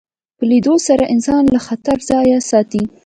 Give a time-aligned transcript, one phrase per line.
[0.37, 2.83] په لیدلو سره انسان له خطرو ځان ساتي